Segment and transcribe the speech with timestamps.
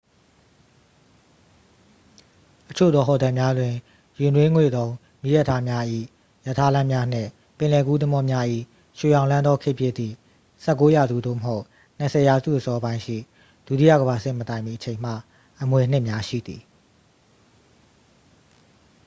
[2.69, 3.73] အချို့သောဟိုတယ်များတွင်
[4.19, 5.85] ရေနွေးငွေ့သုံ းမီးရထားများ၏
[6.47, 8.45] ရထားလမ်းများနှင့် ပင်လယ်ကူးသင်္ဘောများ၏
[8.97, 10.15] ရွှေရောင်လွှမ်းသော ခေတ်ဖြစ်သည့်
[10.65, 11.63] 19th ရာစု သို့မဟုတ်
[11.99, 13.17] 20th ရာစုအစောပိုင်းရှိ
[13.65, 15.13] ဒုတိယကမ္ဘာစစ်မတိုင်မီအချိန်မှ
[15.61, 16.61] အမွေအနှစ်များရှိသည်